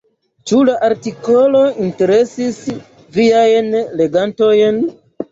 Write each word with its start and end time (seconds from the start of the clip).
Ĉu 0.51 0.59
la 0.67 0.73
artikolo 0.85 1.59
interesis 1.87 2.57
viajn 3.19 3.69
legantojn? 4.01 4.81